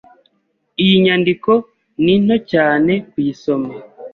[0.83, 1.51] Iyi nyandiko
[2.03, 3.69] ni nto cyane kuyisoma.